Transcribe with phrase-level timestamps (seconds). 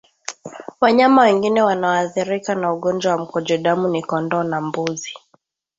[0.81, 5.13] Wanyama wengine wanaoathirika na ugonjwa wa mkojo damu ni kondoo na mbuzi